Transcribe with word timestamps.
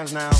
Hands 0.00 0.14
now. 0.14 0.39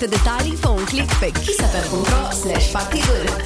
multe 0.00 0.16
detalii, 0.16 0.56
fă 0.56 0.68
un 0.68 0.84
click 0.84 1.14
pe 1.18 1.30
kissfm.ro 1.30 2.30
slash 2.30 2.70
partidul. 2.70 3.39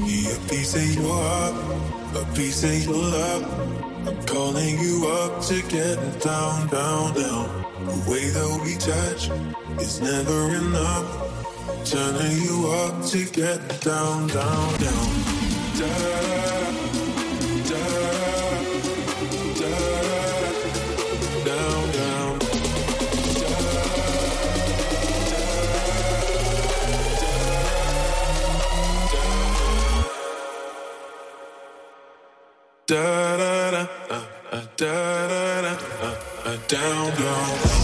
Need 0.00 0.26
a 0.26 0.38
piece 0.48 0.74
of 0.74 0.94
your 0.94 1.12
heart, 1.12 1.54
a 2.16 2.34
piece 2.34 2.64
of 2.64 2.84
your 2.84 2.94
love. 2.94 4.08
I'm 4.08 4.22
calling 4.26 4.78
you 4.78 5.06
up 5.08 5.42
to 5.44 5.62
get 5.62 5.98
down, 6.20 6.68
down, 6.68 7.14
down. 7.14 7.64
The 7.84 8.10
way 8.10 8.28
that 8.30 8.60
we 8.64 8.74
touch 8.76 9.30
is 9.80 10.00
never 10.00 10.54
enough. 10.56 11.84
Turning 11.84 12.42
you 12.42 12.68
up 12.68 13.04
to 13.06 13.24
get 13.26 13.80
down, 13.82 14.28
down, 14.28 14.80
down. 14.80 15.10
down. 15.78 16.41
Da 34.82 35.62
da 35.62 35.74
da 36.44 36.56
down 36.66 37.10
down. 37.14 37.81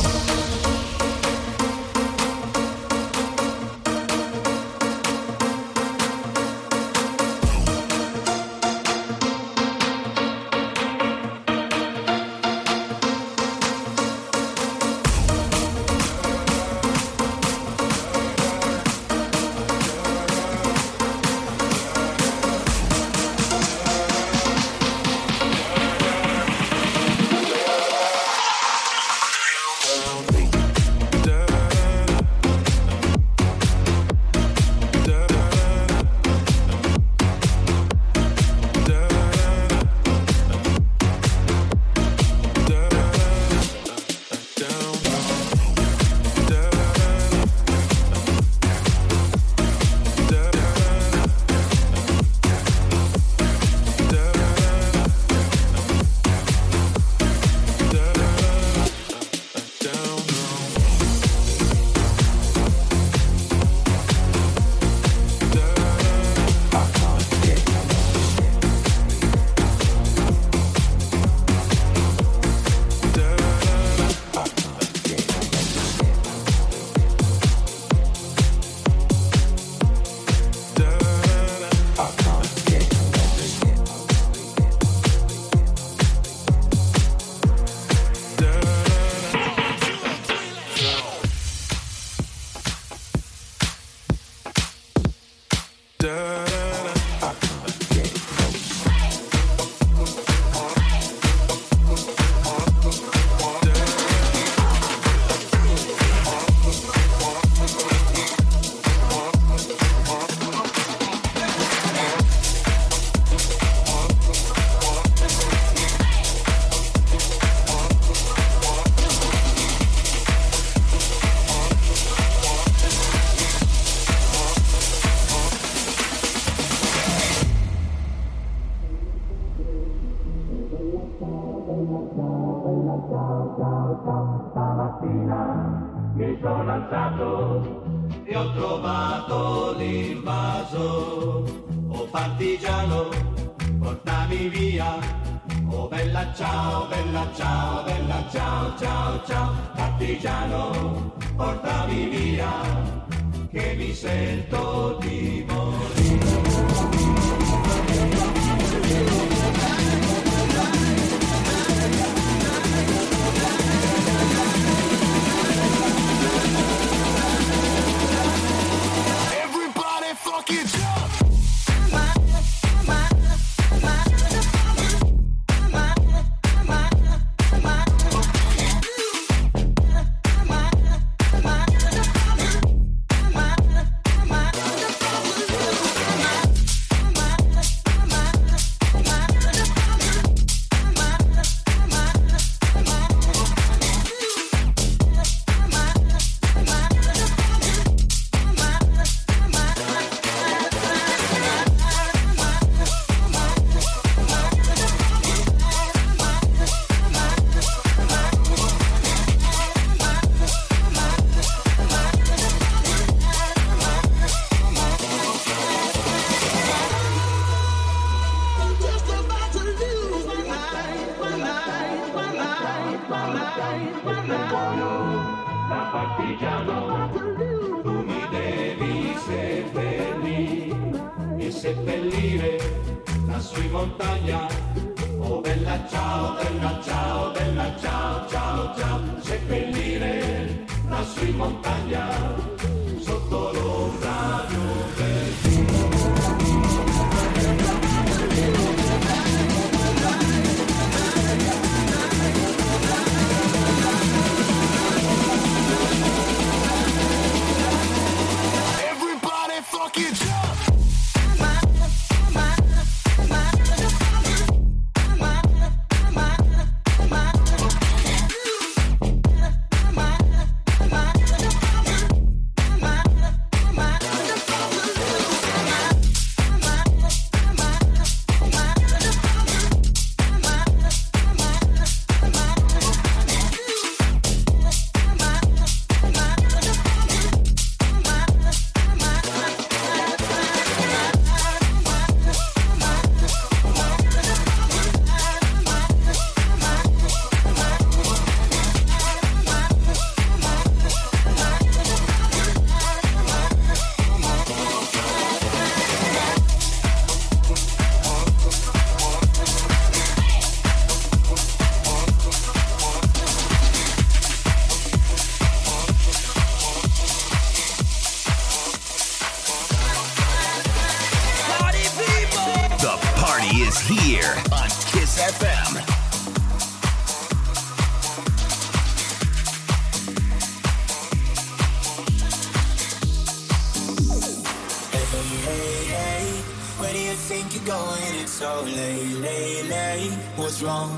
Wrong? 340.63 340.91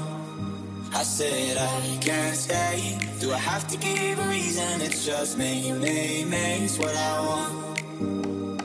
I 0.94 1.02
said 1.02 1.58
I 1.58 1.98
can't 2.00 2.34
stay. 2.34 2.98
Do 3.20 3.30
I 3.32 3.36
have 3.36 3.68
to 3.68 3.76
give 3.76 4.18
a 4.18 4.28
reason? 4.28 4.80
It's 4.80 5.04
just 5.04 5.36
me, 5.36 5.70
me, 5.72 6.24
me. 6.24 6.64
It's 6.64 6.78
what 6.78 6.96
I 6.96 7.20
want. 7.20 7.80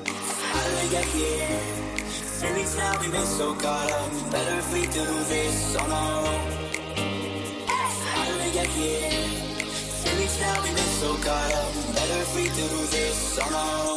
How 0.07 0.63
did 0.63 0.83
we 0.83 0.89
get 0.89 1.03
here? 1.05 2.55
Weeks 2.55 2.77
now 2.77 3.01
we've 3.01 3.11
been 3.11 3.25
so 3.25 3.55
caught 3.55 3.91
up. 3.91 4.31
Better 4.31 4.57
if 4.57 4.71
we 4.71 4.81
do 4.87 5.05
this 5.27 5.75
on 5.75 5.91
our 5.91 6.27
own. 6.27 6.51
How 7.67 8.25
did 8.25 8.45
we 8.45 8.51
get 8.53 8.67
here? 8.67 10.17
Weeks 10.17 10.39
now 10.39 10.63
we've 10.63 10.75
been 10.75 10.93
so 11.01 11.13
caught 11.15 11.53
up. 11.53 11.73
Better 11.95 12.21
if 12.21 12.35
we 12.35 12.43
do 12.43 12.67
this 12.95 13.39
on 13.39 13.53
our 13.53 13.89
own. 13.89 13.94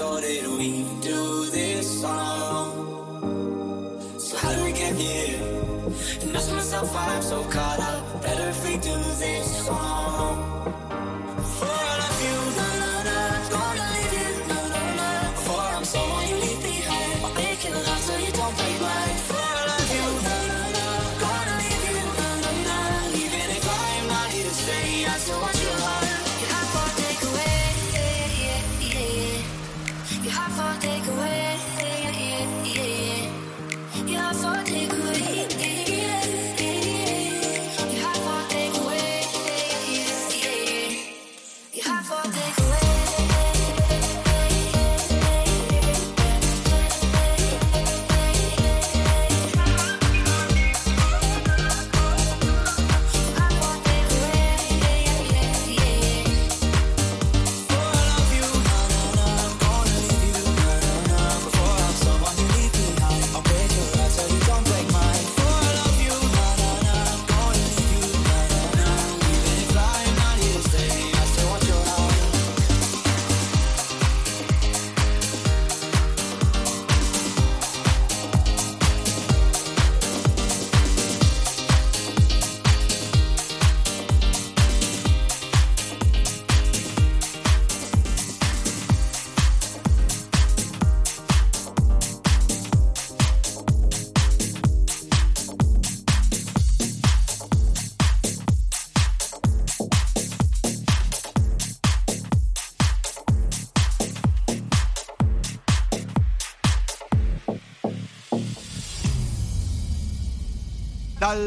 Or 0.00 0.20
did 0.20 0.46
we 0.46 0.84
do 1.00 1.46
this 1.50 2.02
own? 2.04 4.00
So 4.18 4.36
how 4.36 4.52
did 4.52 4.64
we 4.64 4.72
get 4.72 4.94
here? 4.94 5.40
And 6.22 6.36
ask 6.36 6.50
myself 6.52 6.94
I'm 6.96 7.22
so 7.22 7.44
caught 7.44 7.80
up. 7.80 8.03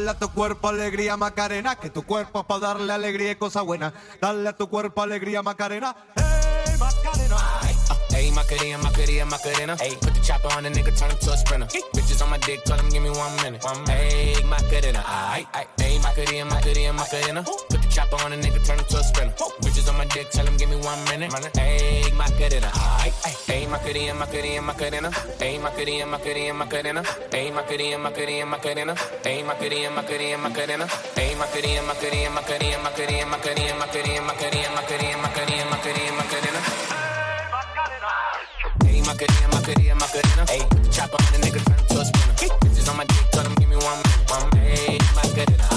Dale 0.08 0.16
a 0.16 0.20
tu 0.22 0.30
cuerpo 0.30 0.70
alegría 0.70 1.18
Macarena, 1.18 1.76
que 1.76 1.90
tu 1.90 2.04
cuerpo 2.04 2.40
es 2.40 2.46
para 2.46 2.62
darle 2.62 2.94
alegría 2.94 3.32
y 3.32 3.36
cosa 3.36 3.62
buena. 3.62 3.94
Dale 4.22 4.48
a 4.48 4.56
tu 4.56 4.70
cuerpo 4.70 5.02
alegría 5.02 5.44
Macarena. 5.44 5.94
Hey 6.16 6.78
Macarena. 6.80 7.36
Hey, 8.10 8.32
Macarena, 8.32 8.78
Macarena, 8.78 9.26
Macarena. 9.26 9.76
Hey, 9.78 9.98
put 10.00 10.14
the 10.14 10.22
chopper 10.22 10.48
on 10.56 10.64
the 10.64 10.70
nigga, 10.70 10.98
turn 10.98 11.12
him 11.12 11.18
to 11.20 11.34
a 11.34 11.38
sprinter. 11.38 11.68
Bitches 11.94 12.24
on 12.24 12.30
my 12.30 12.38
dick, 12.38 12.64
tell 12.64 12.80
him 12.80 12.90
give 12.90 13.04
me 13.04 13.10
one 13.10 13.36
minute. 13.44 13.62
One 13.66 13.86
Hey, 13.86 14.42
Macarena. 14.46 15.04
Hey, 15.78 16.00
Macarena, 16.00 16.46
Macarena, 16.46 17.44
chopper 17.98 18.22
on 18.24 18.30
the 18.30 18.38
nigga, 18.38 18.62
turn 18.64 18.78
him 18.78 18.86
to 18.86 18.98
a 18.98 19.04
sprinter. 19.04 19.34
Bitches 19.62 19.90
on 19.90 19.98
my 19.98 20.06
dick, 20.06 20.30
tell 20.30 20.46
him 20.46 20.56
give 20.58 20.70
me 20.70 20.76
one 20.76 21.02
minute. 21.10 21.34
Hey, 21.58 22.06
Macarena, 22.14 22.70
aight, 23.02 23.16
aight. 23.26 23.40
Hey, 23.50 23.66
Macarena, 23.66 24.14
Macarena, 24.14 24.62
Macarena. 24.62 25.10
Hey, 25.42 25.58
Macarena, 25.58 26.06
Macarena, 26.06 26.54
Macarena. 26.54 27.02
Hey, 27.34 27.50
Macarena, 27.50 27.98
Macarena, 27.98 28.46
Macarena. 28.46 28.94
Hey, 29.26 29.42
Macarena, 29.42 29.90
Macarena, 29.90 30.38
Macarena. 30.38 30.86
Hey, 31.18 31.34
Macarena, 31.42 31.82
Macarena, 31.90 32.30
Macarena, 32.38 32.78
Macarena, 32.86 33.26
Macarena, 33.26 33.76
Macarena, 33.82 34.22
Macarena, 34.22 34.70
Macarena, 34.78 35.18
Macarena, 35.18 35.66
Macarena, 35.74 36.14
Macarena. 36.22 36.62
Hey, 38.86 39.02
Macarena, 39.02 39.02
Macarena, 39.02 39.02
Macarena. 39.02 39.02
Hey, 39.02 39.02
my 39.02 39.14
kidding. 39.18 39.50
My 39.50 39.62
kidding. 39.66 39.82
Hey, 39.82 39.94
my 39.94 39.98
kidding. 39.98 39.98
My 39.98 40.06
kidding. 40.06 40.06
Hey, 40.06 40.06
my 40.06 40.08
kidding. 40.14 40.46
Hey, 40.46 40.62
put 40.70 40.84
the 40.84 40.90
chopper 40.94 41.18
on 41.18 41.32
the 41.34 41.40
nigga, 41.42 41.60
turn 41.66 41.78
him 41.80 41.86
to 41.90 41.98
a 41.98 42.06
sprinter. 42.06 42.54
Bitches 42.62 42.90
on 42.92 42.98
my 42.98 43.06
dick, 43.06 43.26
tell 43.32 43.46
him 43.46 43.56
give 43.56 43.70
me 43.70 43.78
one 43.78 43.98
minute. 43.98 44.30
One 44.30 44.46
Hey, 44.58 44.98
Macarena, 45.18 45.77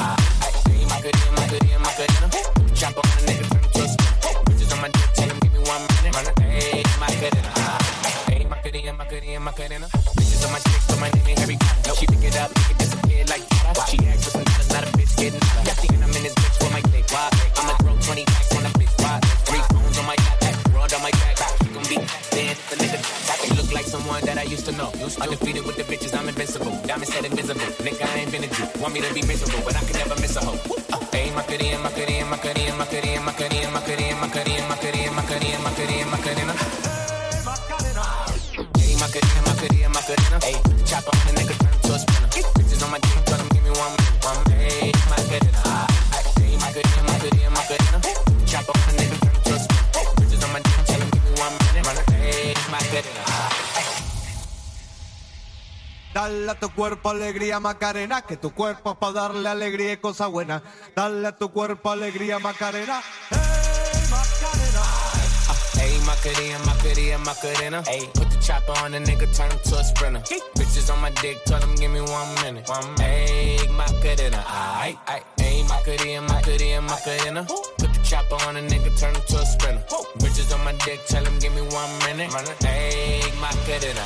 She 9.70 9.78
look 23.54 23.70
like 23.72 23.86
someone 23.86 24.24
that 24.24 24.38
I 24.38 24.42
used 24.42 24.66
to 24.66 24.72
know. 24.72 24.90
Undefeated 25.20 25.64
with 25.64 25.76
the 25.76 25.84
bitches, 25.84 26.18
I'm 26.18 26.28
invincible. 26.28 26.72
Diamond 26.84 27.06
said 27.06 27.24
invisible. 27.24 27.60
Nigga, 27.86 28.12
I 28.12 28.18
ain't 28.18 28.32
been. 28.32 28.42
Want 28.82 28.92
me 28.92 29.00
to 29.02 29.14
be 29.14 29.22
miserable, 29.22 29.60
but 29.64 29.76
I 29.76 29.84
can 29.84 29.98
never 29.98 30.16
miss 30.20 30.34
a 30.34 30.44
hoe. 30.44 30.58
Uh, 30.92 30.98
ain't 31.14 31.36
my 31.36 31.44
cutie 31.44 31.68
and 31.68 31.80
my 31.84 31.92
cutie 31.92 32.18
and 32.18 32.28
my 32.28 32.38
cutie 32.38 32.66
and 32.66 32.76
my 32.76 32.86
cutie 32.86 33.10
and 33.10 33.24
my 33.24 33.32
cutie 33.32 33.58
and 33.58 33.72
my 33.72 33.80
cutie 33.82 34.02
my 34.20 34.28
cutie. 34.28 34.39
Dale 56.20 56.50
a 56.50 56.54
tu 56.54 56.68
cuerpo 56.74 57.08
alegría 57.08 57.60
Macarena, 57.60 58.20
que 58.20 58.36
tu 58.36 58.52
cuerpo 58.52 58.90
es 58.90 58.98
para 58.98 59.12
darle 59.14 59.48
alegría 59.48 59.94
y 59.94 59.96
cosa 59.96 60.26
buena. 60.26 60.62
Dale 60.94 61.28
a 61.28 61.32
tu 61.34 61.50
cuerpo 61.50 61.90
alegría 61.90 62.38
Macarena. 62.38 63.00
Hey 63.30 64.02
Macarena. 64.10 64.82
Hey 65.78 65.98
Macarena, 66.04 66.58
Macarena, 66.66 67.18
Macarena. 67.24 67.82
Hey, 67.86 68.06
put 68.12 68.28
the 68.28 68.36
chopper 68.38 68.74
on 68.84 68.92
the 68.92 68.98
nigga, 68.98 69.34
turn 69.34 69.50
him 69.50 69.58
to 69.64 69.78
a 69.78 69.82
sprinter. 69.82 70.20
Bitches 70.56 70.92
on 70.92 71.00
my 71.00 71.08
dick, 71.22 71.42
tell 71.46 71.58
him 71.58 71.74
give 71.76 71.90
me 71.90 72.02
one 72.02 72.34
minute. 72.42 72.68
One 72.68 72.96
Hey 72.98 73.56
Macarena, 73.70 74.44
aight. 74.44 74.98
Hey 75.38 75.62
Macarena, 75.62 76.20
Macarena, 76.20 76.82
Macarena. 76.82 77.46
The 77.78 77.79
chopper 78.10 78.34
on 78.48 78.56
a 78.56 78.60
nigga, 78.60 78.90
turn 78.98 79.14
him 79.14 79.22
to 79.28 79.38
a 79.38 79.46
sprinter. 79.46 79.84
Bitches 80.18 80.52
on 80.52 80.64
my 80.64 80.72
dick, 80.84 80.98
tell 81.06 81.24
him 81.24 81.38
give 81.38 81.54
me 81.54 81.62
one 81.62 81.92
minute. 82.02 82.34
Hey 82.58 83.22
Macarena. 83.38 84.04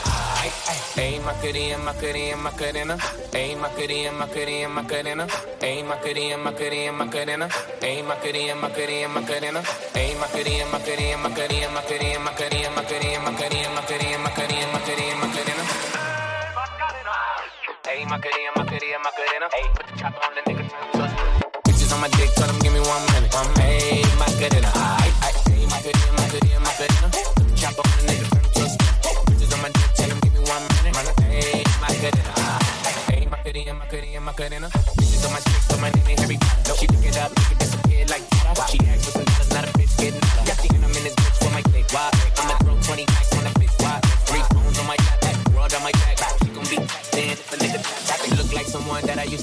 Hey 0.92 1.18
Macarena, 1.24 1.78
Macarena, 1.78 2.36
Macarena. 2.36 2.98
Hey 3.32 3.54
Macarena, 3.54 4.12
Macarena, 4.12 4.68
Macarena. 4.68 5.26
Hey 5.58 5.82
Macarena, 5.82 6.36
Macarena, 6.36 6.92
Macarena. 6.92 7.48
Hey 7.80 8.02
Macarena, 8.02 8.54
Macarena, 8.54 9.08
Macarena. 9.08 9.62
Hey 9.94 10.12
Macarena, 10.20 10.66
Macarena, 10.68 11.16
Macarena, 11.24 11.68
Macarena, 11.72 12.20
Macarena, 12.20 12.68
Macarena, 12.76 13.20
Macarena, 13.24 13.68
Macarena, 13.72 14.18
Macarena, 14.20 14.66
Macarena, 14.68 15.16
Macarena. 15.24 15.64
Hey 17.88 18.04
Macarena, 18.04 18.50
Macarena, 18.58 18.98
Macarena. 19.00 19.46
Hey, 19.54 19.64
put 19.72 19.86
the 19.88 19.96
chopper 19.96 20.20
on 20.26 20.34
the 20.36 20.42
nigga, 20.44 20.68
turn 20.68 20.82
him 20.84 20.92
to 20.92 21.04
a 21.04 21.08
sprinter. 21.08 21.48
Bitches 21.64 21.94
on 21.94 22.00
my 22.04 22.08
dick, 22.08 22.30
tell 22.34 22.50
him 22.50 22.58
give 22.60 22.72
me 22.74 22.80
one 22.80 23.04
minute. 23.16 23.32
Um, 23.34 23.46
hey 23.53 23.53
get 24.50 24.64
it. 24.64 24.73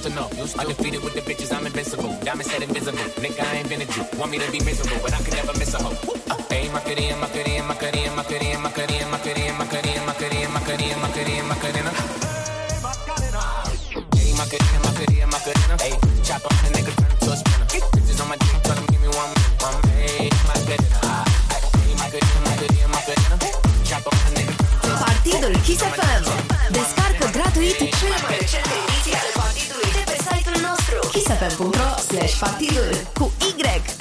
That 0.02 0.18
I 0.18 0.64
used 0.66 0.82
to. 0.82 0.98
With 1.06 1.14
the 1.14 1.22
bitches, 1.22 1.54
I'm 1.54 1.64
invincible. 1.68 2.10
Diamond 2.26 2.50
said 2.50 2.64
invisible. 2.64 2.98
Nigga, 3.22 3.46
I 3.46 3.62
a 3.62 3.86
Jew. 3.86 4.02
Want 4.18 4.32
me 4.32 4.40
to 4.40 4.52
be 4.52 4.58
miserable, 4.66 4.98
but 5.04 5.14
I 5.14 5.22
can 5.22 5.30
never 5.38 5.54
miss 5.54 5.76
a 5.76 5.78
hoe. 5.78 5.94
Hey, 6.50 6.74
my 6.74 6.82
cutie, 6.82 7.14
my 7.22 7.30
cutie, 7.30 7.62
my 7.62 7.78
cutie, 7.78 8.10
my 8.10 8.26
cutie, 8.26 8.58
my 8.58 8.74
cutie, 8.74 9.06
my 9.06 9.22
cutie, 9.22 9.54
my 9.54 9.70
cutie, 9.70 10.02
my 10.02 10.18
cutie, 10.18 10.50
my 10.50 10.58
cutie, 10.66 10.98
my 10.98 11.14
cutie, 11.14 11.46
my 11.46 11.54
cutie, 11.62 11.86
Hey, 14.18 14.34
my 14.34 14.46
cutie, 14.50 14.80
my 14.82 14.90
cutie, 14.98 15.22
my 15.22 15.38
cutie. 15.38 15.78
Hey, 15.86 15.94
chop 16.26 16.50
off 16.50 16.58
the 16.66 16.70
nigga, 16.74 16.98
turn 16.98 17.14
to 17.22 17.30
a 17.30 17.38
sprinter. 17.38 17.86
Bitches 17.94 18.18
on 18.26 18.26
my 18.26 18.38
dick, 18.42 18.58
tell 18.66 18.74
them 18.74 18.90
give 18.90 19.06
me 19.06 19.10
one 19.14 19.30
minute. 19.30 19.62
One 19.62 19.78
Hey, 20.02 20.34
my 20.50 20.58
cutie, 20.66 20.90
my 22.02 22.10
cutie, 22.10 22.42
my 22.42 22.58
cutie, 22.58 22.90
my 22.90 23.02
cutie. 23.06 23.86
Chop 23.86 24.10
off 24.10 24.18
the 24.26 24.34
nigga, 24.34 24.54
turn 24.58 24.82
to 24.82 24.98
a 24.98 25.06
Partydul 25.06 25.54
Kiss 25.62 25.86
FM. 25.86 25.92
Descarcă 25.94 26.11
nostru 31.42 31.70
kissfm.ro 31.70 32.02
slash 32.08 32.40
partidul 32.40 32.90
cu 33.14 33.32
Y 33.40 34.01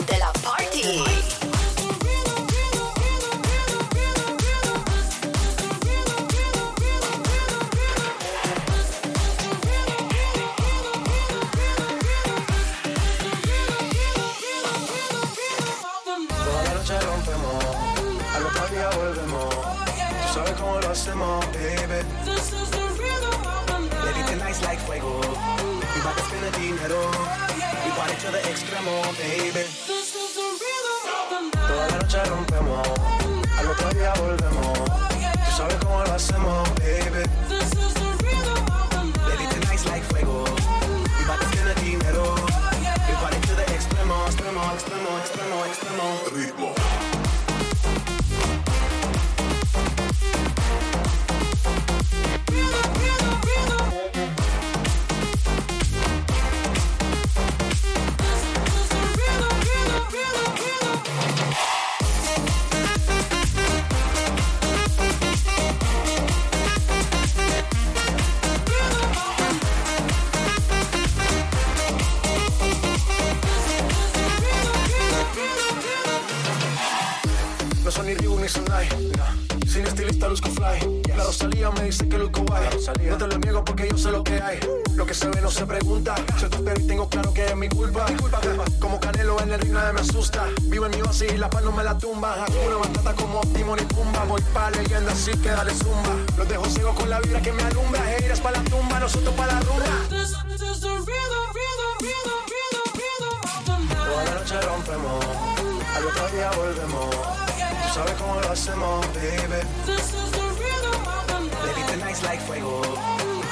ya 106.50 106.56
volvemos. 106.56 107.10
Tú 107.10 107.94
sabes 107.94 108.14
cómo 108.14 108.40
lo 108.40 108.50
hacemos, 108.50 109.06
baby. 109.14 109.60
This 109.86 110.14
is 110.14 110.30
the 110.32 110.46
rhythm 110.58 111.06
of 111.06 111.26
the 111.26 111.40
night. 111.40 111.62
Baby, 111.62 111.82
tonight's 111.92 112.22
like 112.22 112.40
fuego. 112.40 112.80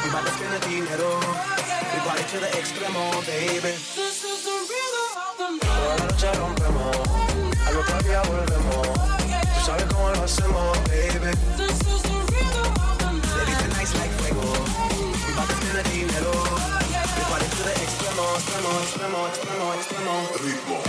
Mi 0.04 0.10
banda 0.10 0.30
tiene 0.38 0.58
dinero. 0.66 1.20
Mi 1.92 1.98
body 2.04 2.24
to 2.32 2.38
the 2.40 2.50
extremo, 2.58 3.10
baby. 3.26 3.72
This 3.94 4.24
is 4.24 4.44
the 4.44 4.56
rhythm 4.70 5.10
of 5.16 5.34
the 5.38 5.48
night. 5.50 5.62
Toda 5.62 5.96
la 5.96 6.04
noche 6.06 6.32
rompemos. 6.38 6.96
Al 7.66 7.76
otro 7.76 7.98
día 8.02 8.22
volvemos. 8.22 8.88
Tú 9.54 9.60
sabes 9.66 9.84
cómo 9.92 10.10
lo 10.10 10.22
hacemos, 10.22 10.78
baby. 10.88 11.32
This 11.56 11.80
is 11.82 12.02
the 12.02 12.18
rhythm 12.30 12.72
of 12.88 12.98
the 12.98 13.10
night. 13.12 13.36
Baby, 13.36 13.54
tonight's 13.62 13.94
like 13.98 14.12
fuego. 14.18 14.46
Mi 15.26 15.32
banda 15.36 15.54
tiene 15.60 15.82
dinero. 15.92 16.32
Mi 17.16 17.22
body 17.30 17.46
to 17.56 17.62
the 17.68 17.74
extremo, 17.84 18.24
extremo, 18.38 18.70
extremo, 18.82 19.18
extremo, 19.28 19.66
extremo. 19.74 20.14
Ritmo. 20.42 20.87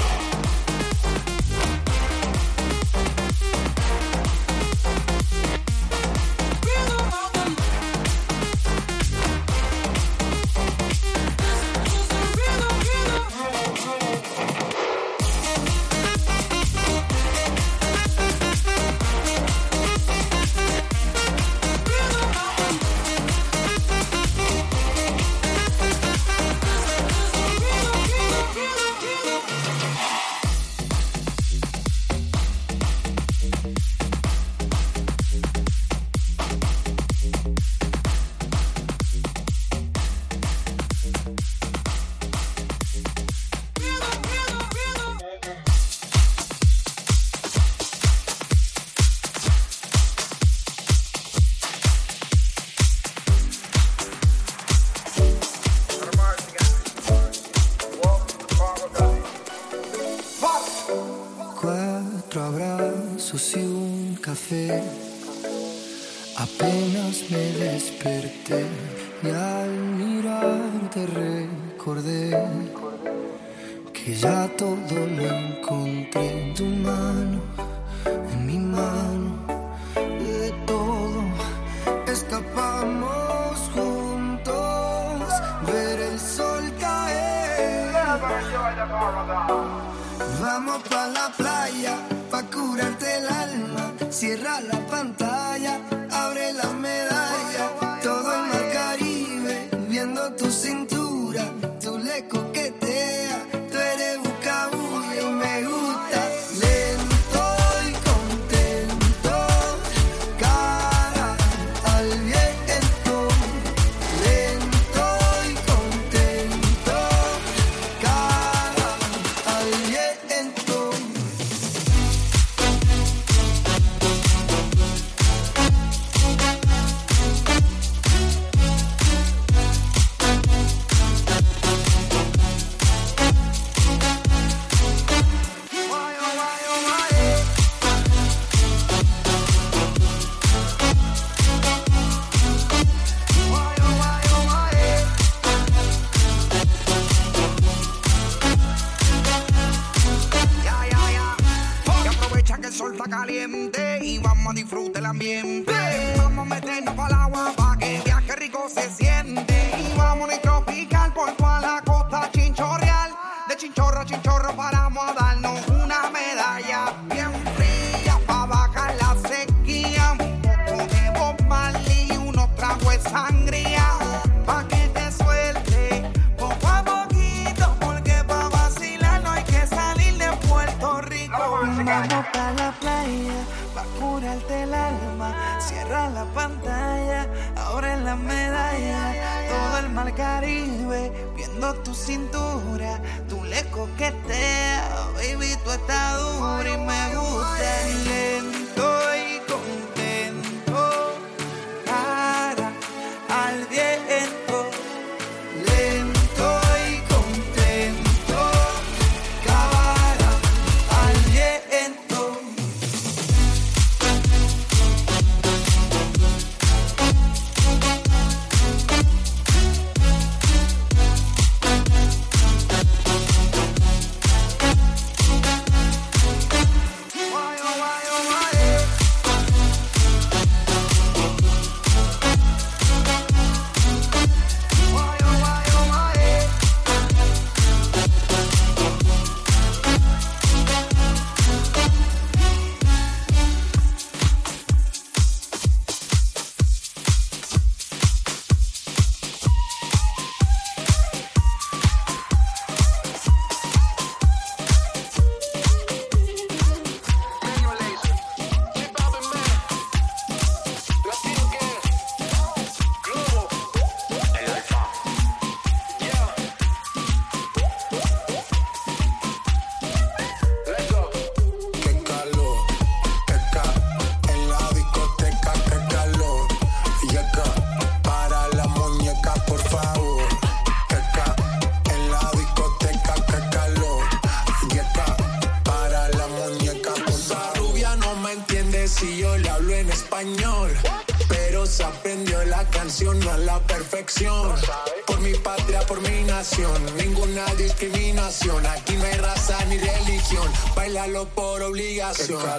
Obligación. 302.19 302.58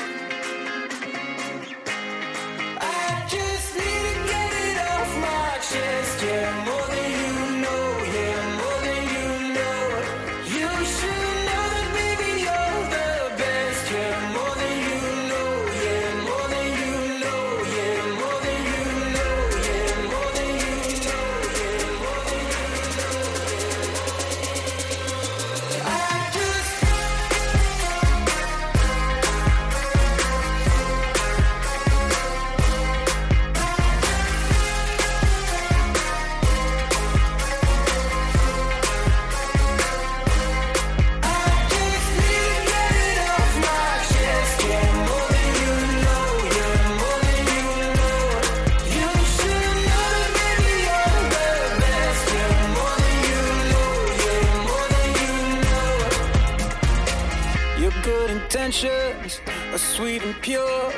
pure, 60.41 60.91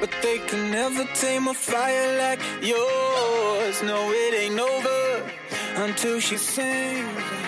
but 0.00 0.10
they 0.22 0.38
can 0.38 0.70
never 0.70 1.04
tame 1.14 1.48
a 1.48 1.54
fire 1.54 2.18
like 2.18 2.40
yours. 2.62 3.82
No, 3.82 4.10
it 4.10 4.34
ain't 4.34 4.60
over 4.60 5.30
until 5.76 6.20
she 6.20 6.36
sings. 6.36 7.47